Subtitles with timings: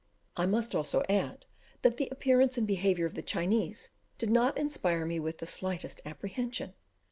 [0.35, 1.45] I must also add,
[1.83, 6.01] that the appearance and behaviour of the Chinese did not inspire me with the slightest
[6.07, 6.73] apprehension.